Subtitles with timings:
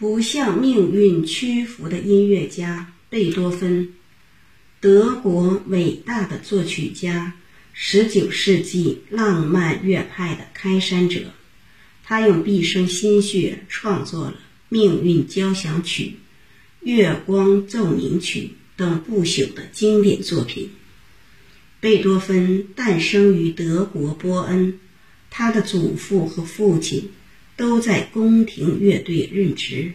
[0.00, 3.92] 不向命运屈服的音乐家贝多芬，
[4.80, 7.34] 德国伟大的作曲家，
[7.74, 11.34] 十九世纪浪漫乐派的开山者。
[12.02, 14.32] 他用毕生心血创作了
[14.70, 16.04] 《命运交响曲》
[16.80, 18.40] 《月光奏鸣曲》
[18.76, 20.70] 等不朽的经典作品。
[21.78, 24.80] 贝多芬诞生于德国波恩，
[25.28, 27.10] 他的祖父和父亲
[27.60, 29.92] 都在宫廷乐队任职。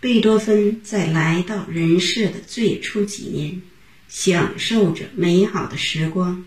[0.00, 3.62] 贝多芬在来到人世的最初几年，
[4.06, 6.44] 享受着美好的时光。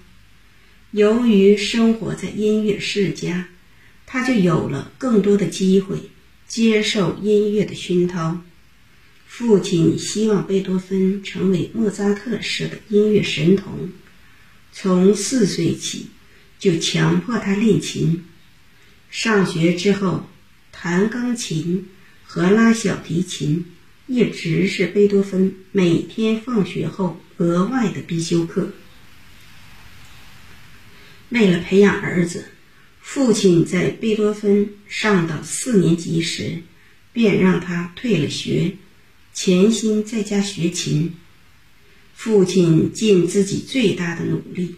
[0.92, 3.50] 由于生活在音乐世家。
[4.10, 5.98] 他就有了更多的机会
[6.48, 8.42] 接受音乐的熏陶。
[9.28, 13.90] 父亲希望贝多芬成为莫扎特式的音乐神童，
[14.72, 16.08] 从四岁起
[16.58, 18.24] 就强迫他练琴。
[19.10, 20.28] 上学之后，
[20.72, 21.88] 弹钢琴
[22.24, 23.66] 和拉小提琴
[24.08, 28.72] 一直是贝多芬每天放学后额外的必修课。
[31.30, 32.50] 为了培养儿子。
[33.00, 36.62] 父亲在贝多芬上到四年级时，
[37.14, 38.74] 便让他退了学，
[39.34, 41.16] 潜心在家学琴。
[42.14, 44.76] 父亲尽自己最大的努力，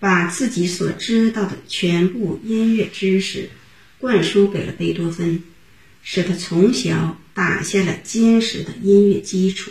[0.00, 3.48] 把自己所知道的全部音乐知识
[4.00, 5.42] 灌输给了贝多芬，
[6.02, 9.70] 使他从小打下了坚实的音乐基础。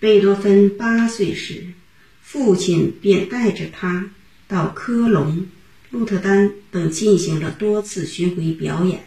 [0.00, 1.66] 贝多芬八岁时，
[2.22, 4.10] 父亲便带着他
[4.48, 5.46] 到科隆。
[5.90, 9.04] 鹿特丹等进行了多次巡回表演，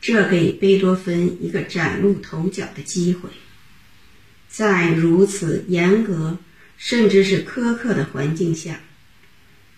[0.00, 3.28] 这给贝多芬一个崭露头角的机会。
[4.48, 6.38] 在如此严格
[6.78, 8.80] 甚至是苛刻的环境下，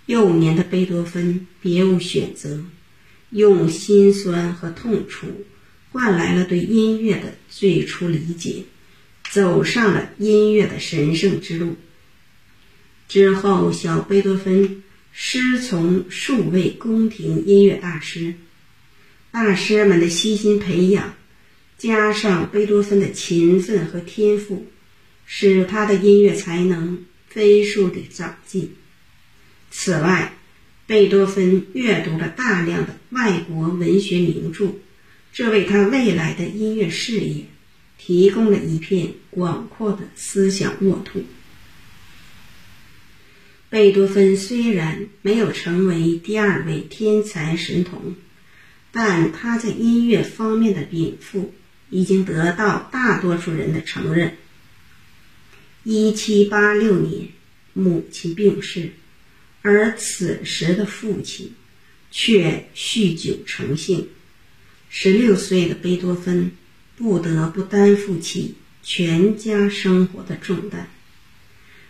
[0.06, 2.64] 幼年的贝多芬别无选择，
[3.32, 5.26] 用心酸和痛楚
[5.90, 8.62] 换来了对音乐的最初理解，
[9.30, 11.76] 走上了音乐的神圣之路。
[13.08, 14.82] 之后，小贝多芬。
[15.14, 18.32] 师从数位宫廷音乐大师，
[19.30, 21.14] 大师们的悉心培养，
[21.76, 24.66] 加上贝多芬的勤奋和天赋，
[25.26, 28.74] 使他的音乐才能飞速的长进。
[29.70, 30.38] 此外，
[30.92, 34.74] 贝多芬阅读了大量的外国文学名著，
[35.32, 37.46] 这为他未来的音乐事业
[37.96, 41.24] 提供了一片广阔的思想沃土。
[43.70, 48.14] 贝多芬虽然没有成为第二位天才神童，
[48.92, 51.54] 但他在音乐方面的禀赋
[51.88, 54.36] 已经得到大多数人的承认。
[55.84, 57.28] 一七八六年，
[57.72, 58.90] 母亲病逝，
[59.62, 61.54] 而此时的父亲
[62.10, 64.08] 却酗酒成性。
[64.90, 66.52] 十六岁的贝多芬
[66.96, 70.90] 不得不担负起全家生活的重担，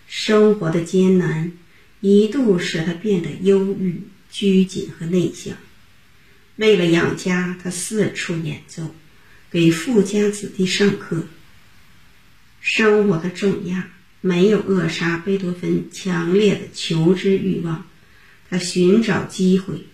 [0.07, 1.53] 生活的艰难。
[2.01, 5.57] 一度使他变得忧郁、拘谨和内向。
[6.57, 8.93] 为了养家，他四处演奏，
[9.53, 11.29] 给富家子弟上课。
[12.61, 13.89] 生活的重压
[14.23, 17.87] 没有扼杀贝多芬强烈的求知欲望，
[18.49, 19.85] 他寻找机会，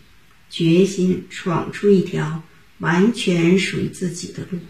[0.49, 2.44] 决心闯出一条
[2.78, 4.61] 完全属于自己的路。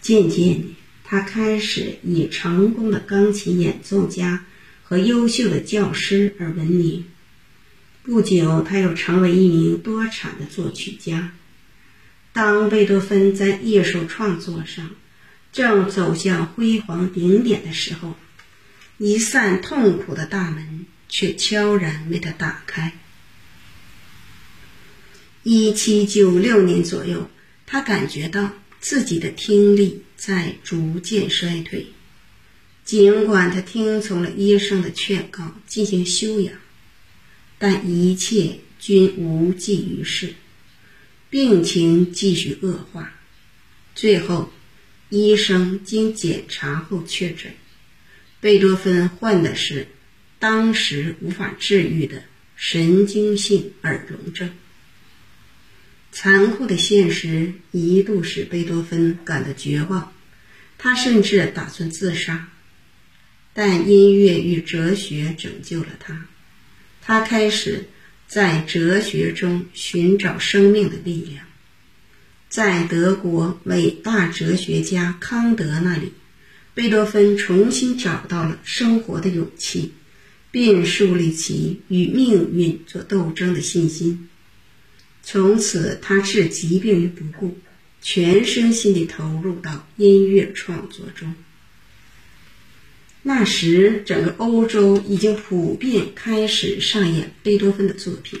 [0.00, 0.68] 渐渐的，
[1.04, 4.46] 他开始以成功的钢琴演奏家。
[4.88, 7.06] 和优秀的教师而闻名。
[8.04, 11.32] 不久，他又成为一名多产的作曲家。
[12.32, 14.90] 当贝多芬在艺术创作上
[15.52, 18.14] 正走向辉煌顶点的时候，
[18.98, 22.92] 一扇痛苦的大门却悄然为他打开。
[25.42, 27.30] 一七九六年左右，
[27.66, 31.86] 他感觉到自己的听力在逐渐衰退。
[32.84, 36.54] 尽管他听从了医生的劝告进行休养，
[37.58, 40.34] 但一切均无济于事，
[41.28, 43.12] 病情继续恶化。
[43.94, 44.52] 最后，
[45.08, 47.54] 医生经检查后确诊，
[48.46, 49.88] 贝多芬患的是
[50.38, 52.22] 当时无法治愈的
[52.54, 54.52] 神经性耳聋症。
[56.12, 60.12] 残酷的现实一度使贝多芬感到绝望，
[60.78, 62.48] 他甚至打算自杀。
[63.52, 66.28] 但音乐与哲学拯救了他，
[67.02, 67.86] 他开始
[68.28, 71.44] 在哲学中寻找生命的力量。
[72.48, 76.12] 在德国伟大哲学家康德那里，
[76.76, 79.92] 贝多芬重新找到了生活的勇气，
[80.50, 84.28] 并树立起与命运做斗争的信心。
[85.22, 87.56] 从此，他置疾病于不顾，
[88.02, 91.34] 全身心地投入到音乐创作中。
[93.22, 98.40] 那时，整个欧洲已经普遍开始上演贝多芬的作品，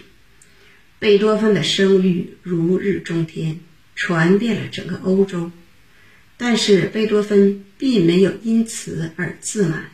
[0.98, 3.60] 贝多芬的声誉如日中天，
[3.94, 5.50] 传遍了整个欧洲。
[6.38, 9.90] 但是，贝多芬并没有因此而自满，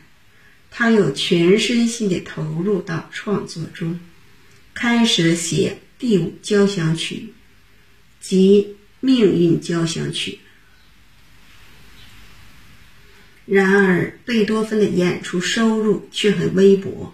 [0.69, 3.99] 他又全身心地投入到创作中，
[4.73, 7.33] 开始写第五交响曲
[8.19, 10.39] 及命运交响曲。
[13.45, 17.13] 然而，贝多芬的演出收入却很微薄，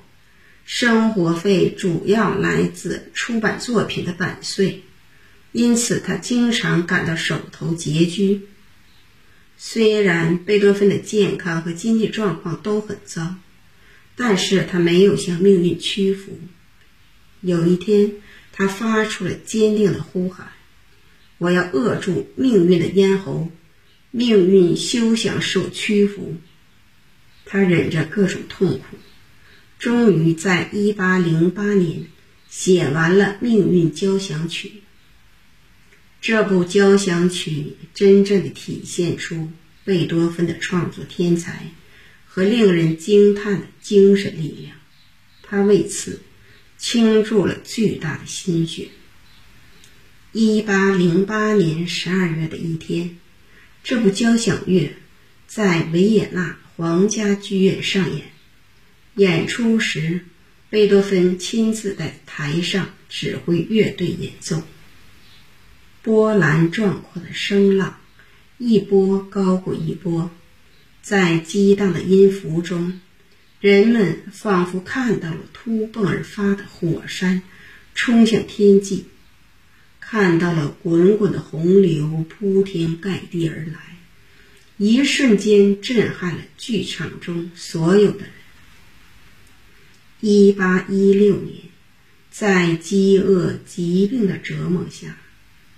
[0.66, 4.84] 生活费主要来自出版作品的版税，
[5.52, 8.48] 因此他经常感到手头拮据。
[9.62, 13.36] 虽然贝多芬的健康和经济状况都很糟，
[14.16, 16.40] 但是他没有向命运屈服。
[17.42, 18.14] 有一天，
[18.54, 20.48] 他发出了坚定的呼喊
[21.40, 23.52] ：“我要扼住命运的咽喉。”
[24.12, 26.38] 命运休想受屈服。
[27.46, 28.98] 他忍着各种痛苦，
[29.78, 32.08] 终于在1808年
[32.50, 34.70] 写完了《命运交响曲》。
[36.22, 39.52] 这部交响曲真正的体现出
[39.86, 41.72] 贝多芬的创作天才
[42.28, 44.76] 和令人惊叹的精神力量。
[45.42, 46.22] 他为此
[46.78, 48.90] 倾注了巨大的心血。
[50.34, 53.18] 1808年12月的一天。
[53.82, 54.92] 这部交响乐
[55.48, 58.26] 在维也纳皇家剧院上演。
[59.16, 60.26] 演出时，
[60.70, 64.62] 贝多芬亲自在台上指挥乐队演奏。
[66.10, 68.00] 波澜壮阔的声浪，
[68.58, 70.32] 一波高过一波，
[71.04, 73.00] 在激荡的音符中，
[73.60, 77.44] 人们仿佛看到了突迸而发的火山
[77.94, 79.06] 冲向天际。
[80.00, 84.00] 看到了滚滚的洪流铺天盖地而来，
[84.78, 88.32] 一瞬间震撼了剧场中所有的人。
[90.22, 91.66] 一八一六年，
[92.32, 95.16] 在饥饿疾病的折磨下，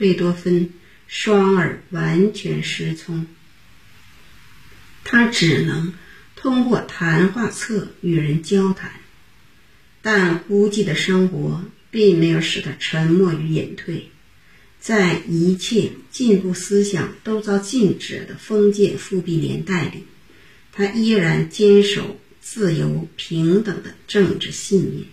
[0.02, 0.72] 贝多芬
[1.06, 3.28] 双耳完全失聪，
[5.04, 5.94] 他只能
[6.36, 8.94] 通过谈话册与人交谈，
[10.02, 14.10] 但孤寂的生活并没有使他沉默与隐退。
[14.80, 20.06] 在一切进步思想都遭禁止的封建复辟年代里，
[20.72, 25.04] 他依然坚守自由平等的政治信念，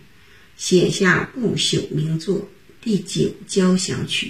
[0.57, 2.39] 写下不朽名作
[2.83, 4.29] 《第九交响曲》。